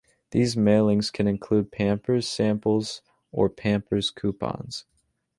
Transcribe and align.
These 0.31 0.55
mailings 0.57 1.11
can 1.13 1.27
include 1.27 1.71
Pampers 1.71 2.27
samples 2.27 3.03
or 3.31 3.49
Pampers 3.49 4.09
Coupons. 4.09 4.85